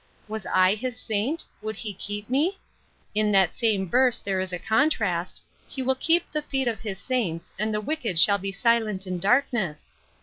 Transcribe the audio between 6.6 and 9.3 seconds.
of his saints, and the wicked shall be silent in